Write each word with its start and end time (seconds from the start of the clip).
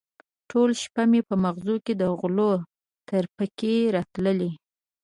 ټوله 0.49 0.75
شپه 0.83 1.03
مې 1.11 1.21
په 1.29 1.35
مغزو 1.43 1.75
کې 1.85 1.93
د 1.97 2.03
غلو 2.19 2.51
ترپکې 3.07 3.75
راتلې. 3.95 4.51